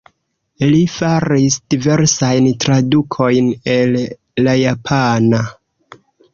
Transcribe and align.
Li 0.69 0.79
faris 0.93 1.57
diversajn 1.73 2.49
tradukojn 2.65 3.53
el 3.77 3.97
la 4.49 4.59
japana. 4.67 5.47